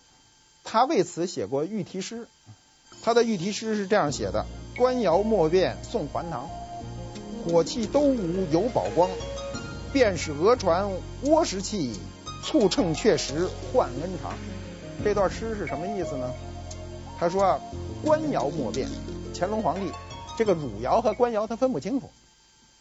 [0.63, 2.27] 他为此写过御题诗，
[3.03, 6.49] 他的御题诗是这样写的：官窑莫辨宋还唐，
[7.45, 9.11] 火器都无有宝光。
[9.93, 10.89] 便是讹传
[11.21, 11.99] 窝石器，
[12.43, 14.33] 促乘确实换恩常。
[15.03, 16.33] 这段诗是什么意思呢？
[17.19, 17.61] 他说啊，
[18.03, 18.89] 官窑莫辨，
[19.33, 19.91] 乾隆皇帝
[20.37, 22.09] 这个汝窑和官窑他分不清楚，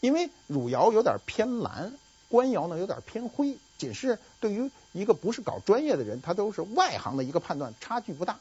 [0.00, 1.92] 因为汝窑有点偏蓝，
[2.28, 8.38] 官窑呢有点偏灰，仅是对于一个不是搞专业的人，他都是外行的一个判断，差距不大。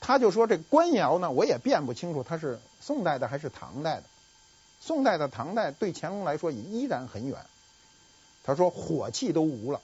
[0.00, 4.04] 他就说这官窑呢，我也辨不清楚它是宋代的还是唐代的。
[4.80, 7.38] 宋代的、唐代对乾隆来说也依然很远。
[8.42, 9.80] 他说火气都无了。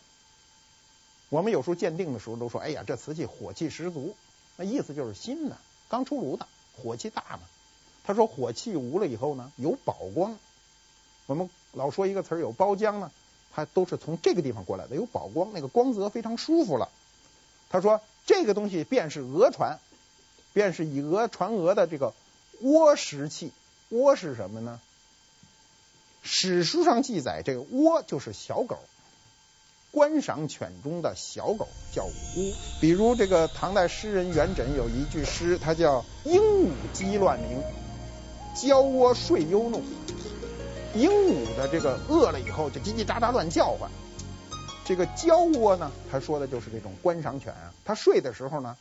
[1.28, 4.16] 我们有时候鉴定的时候都说，哎呀，这瓷器火气十足，
[4.60, 5.56] 那意思就是新的，
[5.88, 7.40] 刚出炉的，火气大嘛。
[8.02, 10.36] 他说火气无了以后呢，有宝光。
[11.26, 13.12] 我们老说一个词儿有包浆呢，
[13.52, 16.88] 它都是从这个地方过来的，有宝光，那个光泽非常舒服了。
[17.70, 19.78] 他说这个东西便是讹传，
[20.52, 22.12] 便是以讹传讹的这个
[22.60, 23.52] 窝石器。
[23.90, 24.80] 窝是什么呢？
[26.24, 28.80] 史书上记载，这个窝就是小狗。
[29.90, 37.62] 观赏犬中的小狗叫乌，比如这个唐代诗人元稹有一句诗，它叫“鹦鹉鸡乱鸣，
[38.54, 39.82] 焦窝睡幽怒”。
[40.94, 43.90] 鹦鹉的这个饿了以后就叽叽喳喳乱叫唤，
[44.84, 47.72] 这个焦窝呢，他说的就是这种观赏犬啊。
[47.84, 48.76] 它睡的时候呢，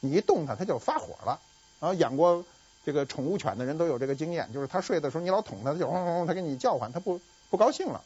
[0.00, 1.40] 你一动它，它就发火了。
[1.80, 2.44] 然后，养过
[2.84, 8.02] 这个宠物犬的人都有这个经验，就是它睡的时候你老捅它，它就嗡嗡嗡，它给你叫唤，它不不高兴了。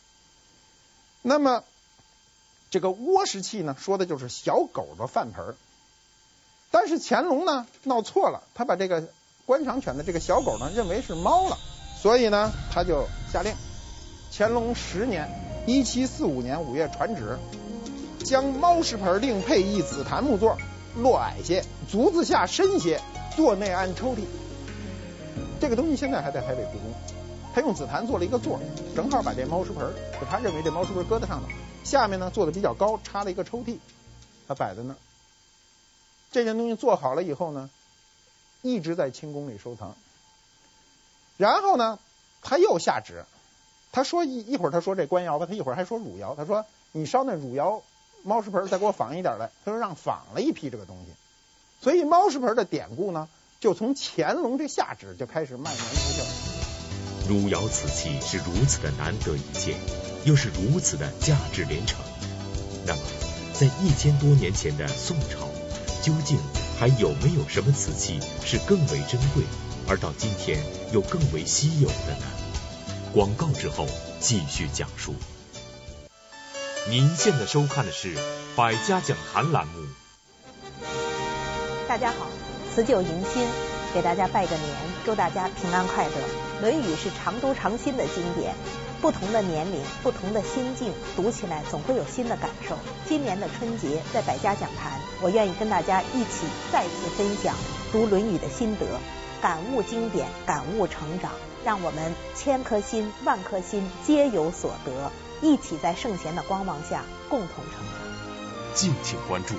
[1.23, 1.65] 那么。
[2.75, 5.55] 这个窝石器呢，说的就是小狗的饭盆。
[6.73, 9.05] 但是乾隆呢闹错了，他把这个
[9.47, 11.57] 观赏犬的这个小狗呢认为是猫了，
[12.03, 13.55] 所以呢他就下令，
[14.33, 15.31] 乾隆十年
[15.69, 17.39] （一七四五年五月）传旨，
[18.25, 20.59] 将猫食盆另配一紫檀木座，
[20.97, 23.01] 落矮些，足子下深些，
[23.37, 24.25] 座内安抽屉。
[25.61, 26.93] 这个东西现在还在台北故宫，
[27.55, 28.59] 他用紫檀做了一个座，
[28.97, 29.87] 正好把这猫食盆，
[30.21, 31.47] 就他认为这猫食盆搁在上头。
[31.85, 33.79] 下面呢做的比较高，插了一个抽屉，
[34.49, 34.97] 它摆在那儿。
[36.33, 37.71] 这件东西做好了以后呢，
[38.63, 39.95] 一直在清宫里收藏。
[41.37, 41.99] 然后呢，
[42.43, 43.25] 他又下旨，
[43.93, 47.83] 他说一一会儿他说这官窑吧，他一会儿还说汝窑，他说你烧那汝窑
[48.23, 51.13] 猫食盆再给我仿一点来，他说让仿了一批这个东西。
[51.81, 53.29] 所以猫食盆的典故呢，
[53.61, 56.27] 就从乾隆这下旨就开始蔓延出去了。
[57.29, 60.14] 汝窑瓷器是如此的难得一见。
[60.25, 61.99] 又是如此的价值连城，
[62.87, 63.01] 那么
[63.53, 65.49] 在一千多年前的宋朝，
[66.03, 66.39] 究竟
[66.79, 69.43] 还有没有什么瓷器是更为珍贵，
[69.87, 70.59] 而到今天
[70.93, 72.27] 又更为稀有的呢？
[73.13, 73.87] 广告之后
[74.19, 75.15] 继续讲述。
[76.89, 78.17] 您现在收看的是
[78.57, 79.87] 《百家讲坛》栏目。
[81.87, 82.27] 大家好，
[82.75, 83.47] 辞旧迎新，
[83.95, 84.69] 给大家拜个年，
[85.05, 86.13] 祝大家平安快乐。
[86.61, 88.55] 《论语》是常读常新的经典。
[89.05, 92.79] 不同的年龄，不同的心境，读起来总会有新的感受。
[93.07, 97.55] 今年的春节，在百家讲坛，我愿意跟大家一起再次分享
[97.93, 98.87] 读《论语》的心得，
[99.43, 101.33] 感悟经典，感悟成长，
[101.67, 105.13] 让我们千颗心、万颗心皆有所得，
[105.43, 108.75] 一起在圣贤的光芒下共同成长。
[108.75, 109.55] 敬请关注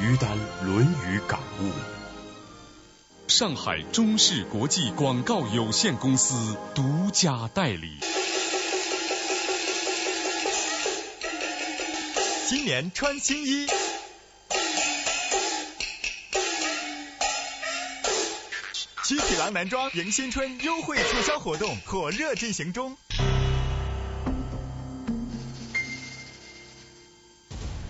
[0.00, 0.30] 于丹
[0.64, 1.68] 《论语》感悟。
[3.26, 7.98] 上海中视国际广告有限公司独家代理。
[12.54, 13.66] 新年穿新衣，
[19.02, 22.96] 七匹狼男装迎新春优惠促销活动火热进行中。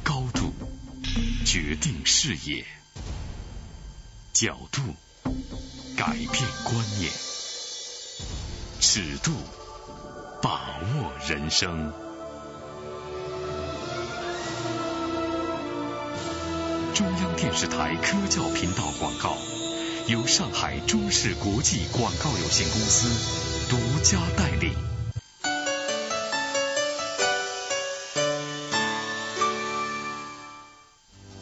[0.03, 0.55] 高度
[1.45, 2.65] 决定视野，
[4.33, 4.81] 角度
[5.95, 6.31] 改变
[6.65, 7.13] 观念，
[8.81, 9.31] 尺度
[10.41, 12.04] 把握人生。
[16.95, 19.37] 中央电视台科教频道广告，
[20.07, 24.71] 由上海中视国际广告有限公司独家代理。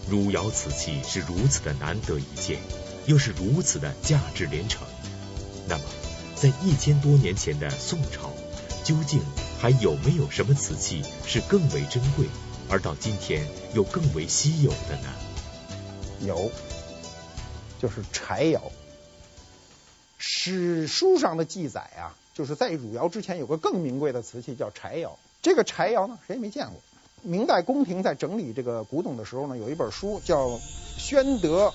[0.09, 2.59] 汝窑瓷器是如此的难得一见，
[3.05, 4.87] 又是如此的价值连城。
[5.69, 5.85] 那么，
[6.35, 8.33] 在一千多年前的宋朝，
[8.85, 9.20] 究竟
[9.61, 12.24] 还有没有什么瓷器是更为珍贵，
[12.70, 15.12] 而到今天又更为稀有的呢？
[16.25, 16.51] 有，
[17.81, 18.62] 就是柴窑。
[20.18, 25.18] 史书上的记载啊，就是在汝窑之前有个更名贵的瓷器叫柴窑。
[25.43, 26.75] 这个柴窑呢，谁也没见过。
[27.23, 30.47] 明代宫廷在整理这个古董的时候呢，有一本书叫
[30.97, 31.73] 《宣德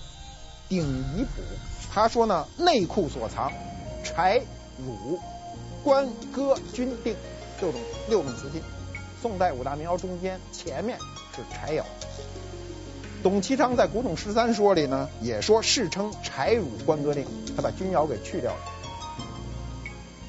[0.70, 1.30] 鼎遗谱》，
[1.94, 3.52] 他说呢，内库所藏
[4.04, 4.42] 柴、
[4.78, 5.20] 汝、
[5.84, 7.16] 官、哥、钧、定
[7.60, 8.62] 六种六种瓷器。
[9.22, 10.98] 宋代五大名窑中间前面
[11.36, 11.86] 是柴窑。
[13.30, 18.60] 董其昌在《古董十三说》里呢，也说世称柴汝官哥令，他把钧窑给去掉了。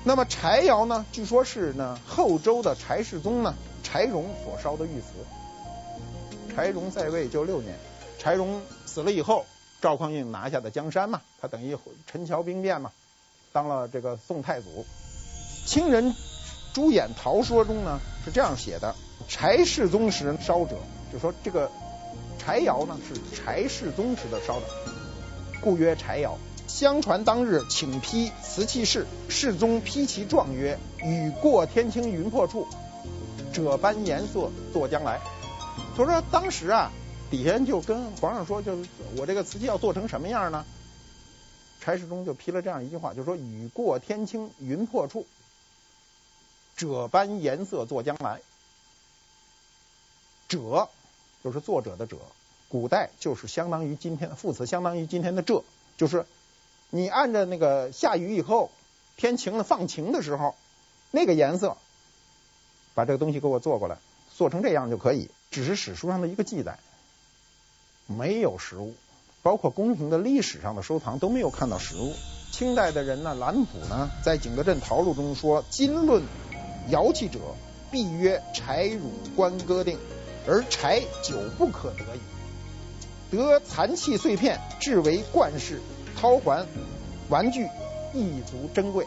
[0.02, 5.06] 那么柴窑呢，据说是呢后周的柴世宗呢柴荣所烧的御瓷。
[6.52, 7.76] 柴荣在位就六年，
[8.18, 9.46] 柴荣死了以后，
[9.80, 12.90] 赵匡胤拿下的江山嘛，他等于陈桥兵变嘛，
[13.52, 14.84] 当了这个宋太祖。
[15.64, 16.12] 清人
[16.74, 18.92] 朱衍陶说中呢是这样写的：
[19.28, 20.74] 柴世宗时烧者，
[21.12, 21.70] 就说这个。
[22.48, 24.66] 柴窑呢是柴世宗时的烧的，
[25.60, 26.38] 故曰柴窑。
[26.66, 32.66] 相传当日请批瓷器事，世宗批其状曰：“雨过天青云破处，
[33.52, 35.20] 赭斑颜色作将来。”
[35.94, 36.90] 所以说当时啊，
[37.30, 38.88] 底下人就跟皇上说，就是
[39.18, 40.64] 我这个瓷器要做成什么样呢？
[41.82, 45.26] 柴世宗就批了这样一句话，就说：“雨过天青云破处，
[46.78, 48.40] 赭斑颜色作将来。”
[50.48, 50.88] 赭
[51.44, 52.16] 就是作者的者。
[52.68, 55.64] 古代就是相当于今天的副词，相当于今天的这，
[55.96, 56.26] 就是
[56.90, 58.70] 你按着那个下雨以后
[59.16, 60.54] 天晴了放晴的时候
[61.10, 61.76] 那个颜色，
[62.94, 63.96] 把这个东西给我做过来，
[64.34, 65.30] 做成这样就可以。
[65.50, 66.78] 只是史书上的一个记载，
[68.06, 68.94] 没有实物，
[69.42, 72.12] 包括宫廷的历史上的收藏都没有看到实物。
[72.52, 76.22] 清代的人呢，兰普呢，在《景德镇陶录》中说：“今论
[76.90, 77.38] 窑器者，
[77.90, 79.98] 必曰柴汝官歌定，
[80.46, 82.20] 而柴久不可得矣。”
[83.30, 85.80] 得残器碎片，制为冠饰、
[86.20, 86.66] 絛环、
[87.28, 87.68] 玩具，
[88.14, 89.06] 亦足珍贵。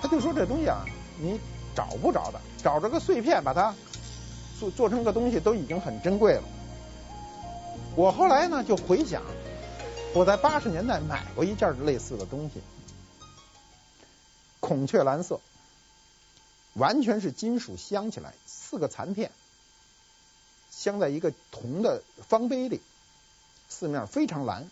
[0.00, 0.84] 他就说这东西啊，
[1.20, 1.40] 你
[1.74, 3.74] 找不着的，找着个碎片，把它
[4.60, 6.42] 做做成个东西，都已经很珍贵了。
[7.96, 9.22] 我后来呢就回想，
[10.14, 12.60] 我在八十年代买过一件类似的东西，
[14.60, 15.40] 孔雀蓝色，
[16.74, 19.32] 完全是金属镶起来，四个残片。
[20.86, 22.80] 镶在一个铜的方杯里，
[23.68, 24.68] 四面非常蓝。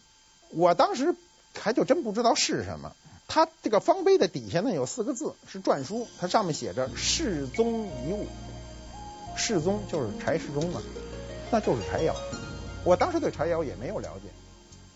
[0.50, 1.16] 我当时
[1.58, 2.94] 还就真不知道是什么。
[3.26, 8.28] 它这个方杯的底下呢有四个字是篆书，它上面写着“世宗遗物”。
[9.36, 10.80] 世宗就是柴世宗嘛，
[11.50, 12.14] 那就是柴窑。
[12.84, 14.28] 我当时对柴窑也没有了解，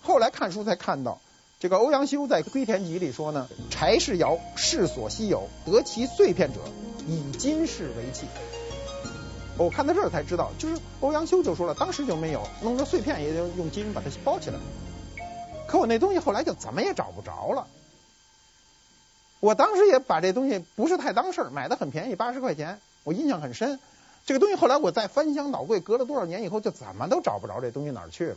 [0.01, 1.21] 后来看书才看到，
[1.59, 6.61] 这个欧阳修在《归田集》里说呢：“柴世窑世所稀有，得其碎片者，
[7.09, 8.27] 以金饰为器。”
[9.59, 14.59] 我看到这儿才知道，就是欧阳修就说了，当时就没有，弄个碎片也就用金把它包起来。
[15.67, 17.67] 可我那东西后来就怎么也找不着了。
[19.41, 23.81] 我当时也把这东西不是太当事儿，买的很便宜，八十块钱，我印象很深。
[24.27, 28.37] 这个东西后来我再翻箱倒柜，隔了多少年以后，就怎么都找不着这东西哪儿去了。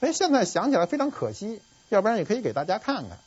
[0.00, 1.60] 哎，现在想起来非常可惜，
[1.90, 3.18] 要不然也可以给大家看看。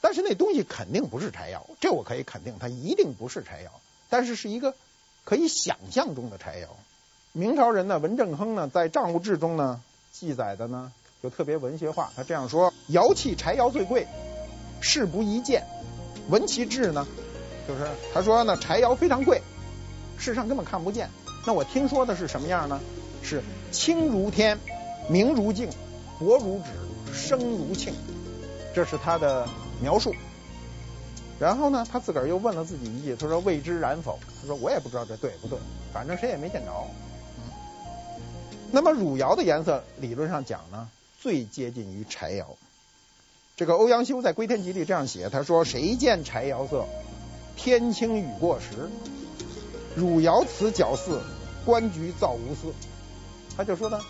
[0.00, 3.70] 但是那东西肯定不是柴窑，这我可以肯定，它一定不是柴窑，
[4.08, 4.74] 但是是一个。
[5.24, 6.68] 可以想象中的柴窑，
[7.32, 9.80] 明朝人呢，文正亨呢，在《账务志》中呢
[10.12, 12.12] 记载的呢，就特别文学化。
[12.14, 14.06] 他这样说：窑器柴窑最贵，
[14.80, 15.64] 世不宜见。
[16.28, 17.06] 闻其志呢，
[17.66, 19.40] 就是他说呢，柴窑非常贵，
[20.18, 21.08] 世上根本看不见。
[21.46, 22.80] 那我听说的是什么样呢？
[23.22, 24.58] 是清如天，
[25.08, 25.70] 明如镜，
[26.18, 27.92] 薄如纸，声如磬。
[28.74, 29.48] 这是他的
[29.80, 30.14] 描述。
[31.40, 35.58] 然后呢，他自个儿又问了自己一句，他说：“未知然否？”他说：“我也不知道这对不对，
[35.92, 36.70] 反正谁也没见着。”。
[38.70, 40.88] 那么汝窑的颜色理论上讲呢，
[41.20, 42.56] 最接近于柴窑。
[43.56, 46.84] 这个欧阳修在《归田集》里这样写，他说：“谁见柴窑色？
[47.56, 48.88] 天青雨过时。
[49.96, 51.20] 汝窑瓷角似，
[51.64, 52.72] 官局造无私。”
[53.56, 54.00] 他就说呢，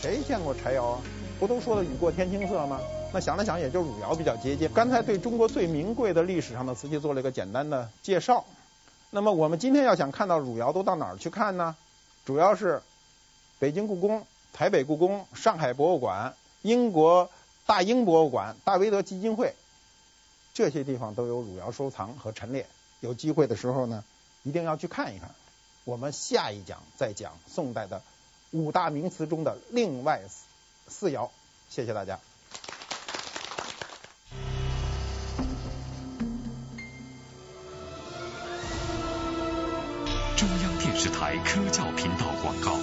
[0.00, 1.02] 谁见过柴窑啊？
[1.38, 2.80] 不都说的雨过天青色吗？
[3.14, 4.72] 那想了想，也就汝窑比较接近。
[4.72, 8.46] 刚才对中国最名贵的历史上的瓷器做了一个简单的介绍。
[9.10, 11.76] 那么我们今天要想看到汝窑，都到哪儿去看呢？
[12.24, 12.80] 主要是
[13.58, 17.28] 北京故宫、台北故宫、上海博物馆、英国
[17.66, 19.54] 大英博物馆、大维德基金会
[20.54, 22.66] 这些地方都有汝窑收藏和陈列。
[23.00, 24.04] 有机会的时候呢，
[24.42, 25.30] 一定要去看一看。
[25.84, 28.00] 我们下一讲再讲宋代的
[28.52, 30.44] 五大名瓷中的另外四
[30.88, 31.30] 四窑。
[31.68, 32.18] 谢谢大家。
[41.32, 42.78] 台科教频道广告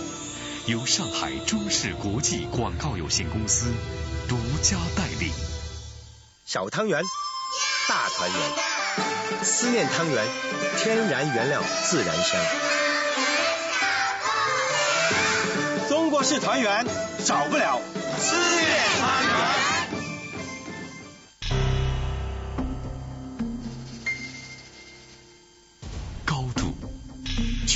[0.66, 3.72] 由上海中视国际广告有限公司
[4.28, 5.32] 独家代理。
[6.48, 7.00] 小汤圆，
[7.88, 8.40] 大团圆，
[9.44, 10.26] 思念汤圆，
[10.80, 12.42] 天然原料自然香。
[15.88, 16.88] 中国式团圆
[17.20, 17.80] 少不了
[18.18, 19.79] 思念汤圆。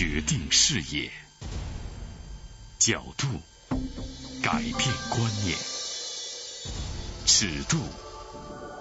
[0.05, 1.09] 决定视野，
[2.77, 3.25] 角度
[4.41, 4.77] 改变
[5.09, 5.57] 观念，
[7.25, 7.77] 尺度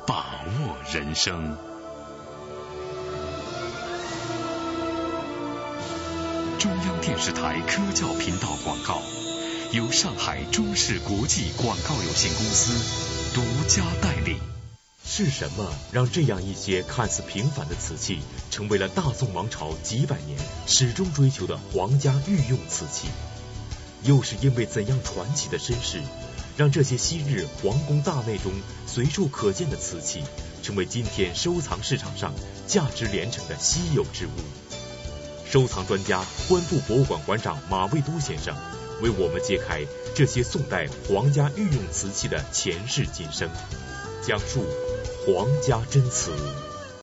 [0.04, 1.56] 把握人生。
[6.58, 9.00] 中央电视台科教频道广告
[9.70, 14.40] 由上海中视国际广告有限公司独家代理。
[15.14, 23.08] 是什么让这样一些看似平凡的瓷器，成为了大宋王朝几百年始终追求的皇家御用瓷器？
[24.04, 26.00] 又是因为怎样传奇的身世，
[26.56, 28.50] 让这些昔日皇宫大内中
[28.86, 30.24] 随处可见的瓷器，
[30.62, 32.32] 成为今天收藏市场上
[32.66, 34.30] 价值连城的稀有之物？
[35.44, 38.56] 收藏专家、观复博物馆馆长马未都先生
[39.02, 39.84] 为我们揭开
[40.14, 43.50] 这些宋代皇家御用瓷器的前世今生，
[44.26, 44.64] 讲述
[45.24, 46.32] 皇家珍瓷。